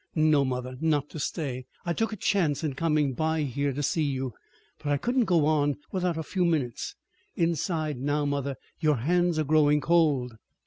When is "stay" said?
1.19-1.67